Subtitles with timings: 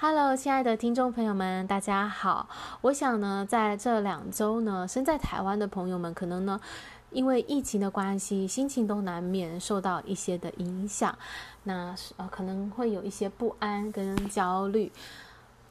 [0.00, 2.48] Hello，亲爱的听众朋友们，大家好。
[2.82, 6.60] 我想呢，在这两周呢，身在台湾的朋友们，可能呢，
[7.10, 11.18] 因为疫情的关系，心情都难免受到一些的影响。
[11.64, 14.92] 那呃，可能会有一些不安跟焦虑。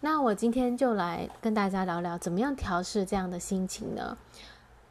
[0.02, 4.18] 那我今天就来跟大家聊聊，怎么样调试这样的心情呢？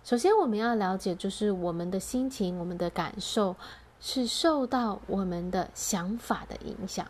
[0.02, 3.54] 首先，我们要了解，就是我们的心情、我们的感受，
[4.00, 7.06] 是受到我们的想法的影响。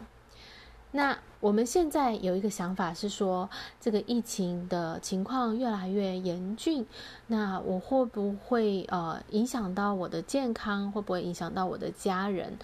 [0.97, 6.87] 那我们现在有一个想法是说，这个疫情的情况越来越严峻，
[7.27, 10.91] 那我会不会呃影响到我的健康？
[10.91, 12.59] 会不会影响到我的家人？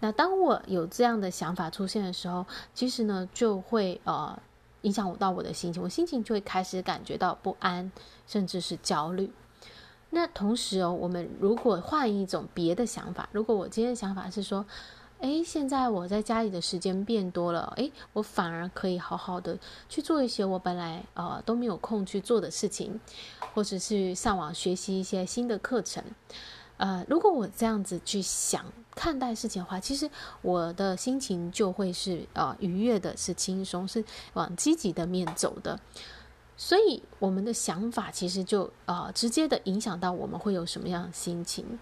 [0.00, 2.44] 那当我有这样的想法出现的时候，
[2.74, 4.38] 其实呢就会呃
[4.82, 7.90] 影响我到我的心情，我心情就会开始感觉到不安，
[8.26, 9.32] 甚至是焦虑。
[10.10, 14.66] 那同时哦，我们如果换一种别的想法，如果我今天的想法是说，
[15.20, 19.58] 哎，现在我在家里的时间变多了，哎，我反而可以好好的
[19.88, 23.00] 去做一些我本来呃都没有空去做的事情，
[23.52, 26.04] 或者是上网学习一些新的课程。
[26.76, 30.08] 呃，如果我这样子去想看待事情的话，其实
[30.40, 35.80] 我的心情就会是呃愉悦的，是轻松，是往积极的面走的。
[36.56, 41.78] 所以我们的想法其实就呃直接的影响到我们会有什么样的心情。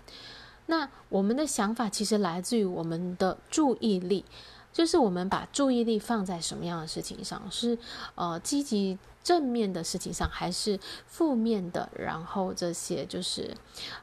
[0.66, 4.24] 那我们的想法其实来自于我们的注意力，
[4.72, 7.78] 就是我们把注意力放在什么样的事情上，是
[8.14, 11.88] 呃积极正面的事情上，还是负面的？
[11.96, 13.56] 然后这些就是，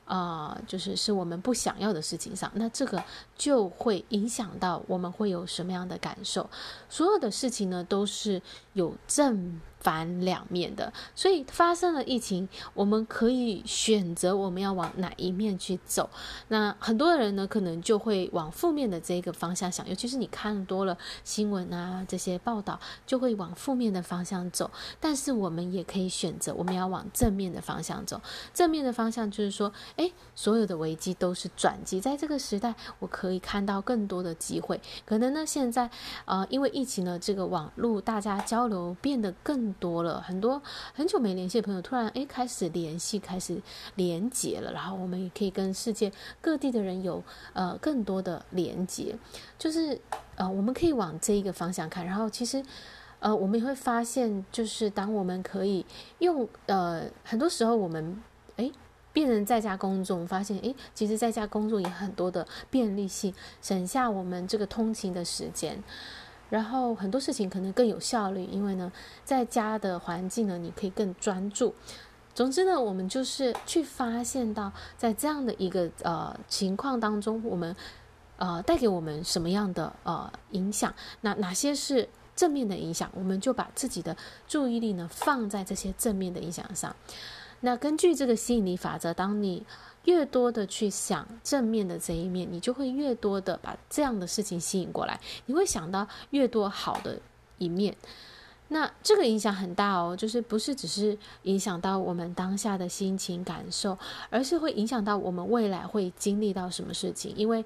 [0.05, 3.03] 呃，就是是我们不想要的事情上，那这个
[3.37, 6.49] 就会影响到我们会有什么样的感受。
[6.89, 8.41] 所有的事情呢，都是
[8.73, 9.61] 有正。
[9.83, 16.09] 反两面的，所以发生了疫情，我们可以选择我们要往哪一面去走。
[16.47, 24.71] 那很多人呢，可能就会往负面的这个方向想，尤其是你看多了新闻啊，这些报道，就会往负面的方向走。
[25.01, 28.21] 但是我们也可以选择，我们要往正面的方向走。
[28.53, 34.79] 正面的方向就是说，诶，所有的危机都是转机，在这个时代，我可以看到更多的机会。
[35.05, 35.89] 可能呢，现在
[36.23, 39.72] 呃，因为疫情呢，这个网络大家交流变得更。
[39.73, 40.61] 多了很多
[40.93, 43.61] 很久没联系的朋友，突然诶开始联系，开始
[43.95, 46.11] 连接了，然后我们也可以跟世界
[46.41, 47.23] 各地的人有
[47.53, 49.17] 呃更多的连接，
[49.57, 49.99] 就是
[50.35, 52.63] 呃我们可以往这一个方向看，然后其实
[53.19, 55.85] 呃我们也会发现，就是当我们可以
[56.19, 58.21] 用呃很多时候我们
[58.57, 58.71] 诶
[59.11, 65.83] 变成在家工作，我们发现诶其实在家工作也很多的便利性，省下我们这个通勤的时间。
[66.53, 68.91] 然后很多事情可能更有效率，因为呢，
[69.25, 71.73] 在家的环境呢，你可以更专注。
[72.35, 77.75] 总之呢，我们就是去发现到，在这样的一个呃情况当中，我们
[78.37, 80.93] 呃带给我们什么样的呃影响？
[81.21, 83.09] 那哪些是正面的影响？
[83.15, 84.15] 我们就把自己的
[84.47, 86.95] 注意力呢放在这些正面的影响上。
[87.65, 89.65] 那根据这个吸引力法则，当你
[90.03, 95.17] 越多的去想正面的这一面，你就会越多的把这样的事情吸引过来。
[95.45, 97.17] 你会想到越多好的
[97.57, 97.95] 一面，
[98.67, 103.97] 那这个影响很大哦，就是不是只是影响到我们当下的心情感受，
[104.29, 107.33] 而是会影响到我们未来会经历到什么事情。
[107.37, 107.63] 因为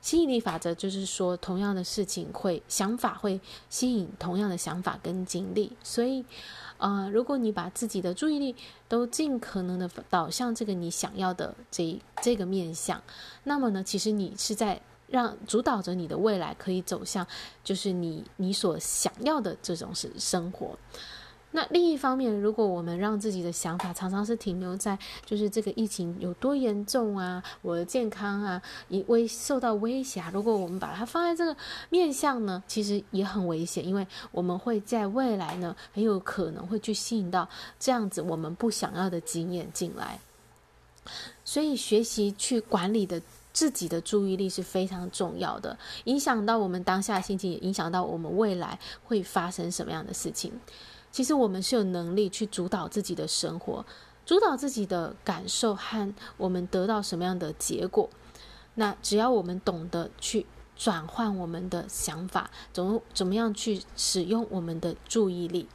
[0.00, 6.24] 吸引力法则就是说，同样的事情会想法会吸引同样的想法跟经历，所以。
[6.82, 8.56] 呃，如果你把自己的注意力
[8.88, 13.02] 都尽可能的导向这个你想要的这这个面向，
[13.44, 17.26] 那么呢，其实你是在让主导着你的未来可以走向，
[17.62, 20.74] 就是你你所想要的这种是生活。
[21.52, 31.56] 那另一方面，如果我们让自己的想法常常是停留在就是这个疫情有多严重啊，我的健康啊，以危受到威胁，如果我们把它放在这个
[31.88, 37.48] 面向呢，其实也很危险，因为我们会在未来呢，很有可能会去吸引到
[37.80, 40.20] 这样子我们不想要的经验进来。
[41.44, 43.20] 所以，学习去管理的
[43.52, 50.52] 自己的注意力是非常重要的，影响到我们当下心情，也影响到我们未来会发生什么样的事情。
[51.12, 53.84] 其实我们是有能力去主导自己的生活，
[54.24, 58.08] 主导自己的感受和我们得到什么样的结果。
[58.74, 60.46] 那只要我们懂得去
[60.76, 65.68] 转换我们的想法，怎么怎么样去使用我们的注意力。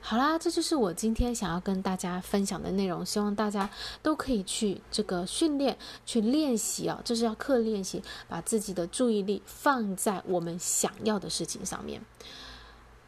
[0.00, 3.70] 好啦，这就是我今天想要跟大家分享的内容，希望大家
[4.02, 12.02] 都可以去这个训练、去练习啊，这是要刻练习，把自己的注意力放在我们想要的事情上面。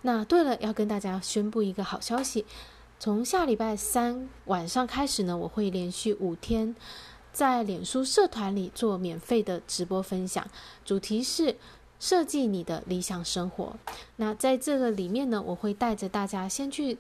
[0.03, 2.47] 那对了，要跟大家宣布一个好消息，
[3.01, 6.77] 从下礼拜三晚上开始呢，我会连续五天
[7.33, 10.47] 在脸书社团里做免费的直播分享，
[10.85, 11.57] 主题是
[11.99, 13.77] 设计你的理想生活。
[14.17, 16.99] 那在这个里面呢，我会带着大家先去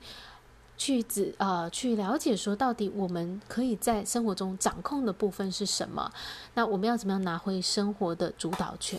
[0.76, 6.10] 去仔呃去了解说，到底我们可以在生活中掌控的部分是什么？
[6.54, 8.98] 那我们要怎么样拿回生活的主导权？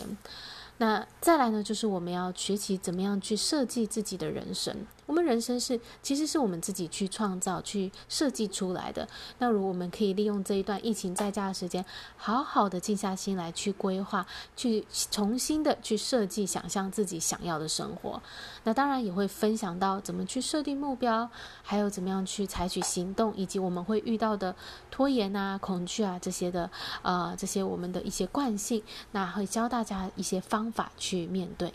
[0.78, 4.74] 那再来呢，就是我们要学习怎么样去设计自己的人生。
[5.08, 9.08] 我们人生是，其实是我们自己去创造、去设计出来的。
[9.38, 11.82] 那如我们可以利用这一段疫情在家的时间，
[12.18, 18.22] 好好的静下心来去规划、去重新的去设计、想象自己想要的生活。
[18.64, 21.26] 那当然也会分享到怎么去设定目标，
[21.62, 24.54] 还有怎么样去采取行动，以及我们会遇到的
[24.90, 26.70] 拖延啊、恐惧啊这些的，
[27.00, 28.82] 呃，这些我们的一些惯性。
[29.12, 31.72] 那会教大家一些方法去面对。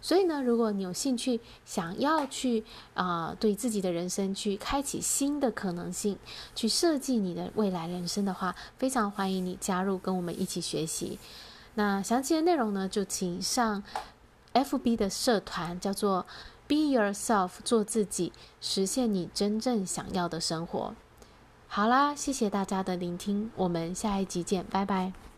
[0.00, 2.64] 所以呢，如果你有兴趣，想要去
[2.94, 6.18] 啊、对自己的人生去开启新的可能性，
[6.54, 11.18] 去设计你的未来人生的话，非常欢迎你加入，跟我们一起学习。
[11.74, 13.82] 那详细的内容呢，就请上
[14.52, 16.24] FB 的社团，叫做
[16.66, 20.94] Be Yourself，做自己，实现你真正想要的生活。
[21.68, 25.35] 好啦，谢谢大家的聆听，我们下一集见，拜拜。